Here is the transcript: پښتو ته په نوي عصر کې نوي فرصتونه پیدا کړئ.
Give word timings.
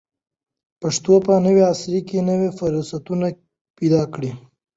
پښتو 0.81 1.13
ته 1.19 1.23
په 1.25 1.33
نوي 1.45 1.63
عصر 1.71 1.93
کې 2.07 2.27
نوي 2.29 2.49
فرصتونه 2.59 3.27
پیدا 3.77 4.01
کړئ. 4.13 4.31